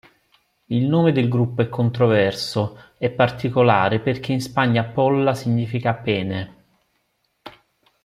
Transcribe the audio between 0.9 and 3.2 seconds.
del gruppo è controverso e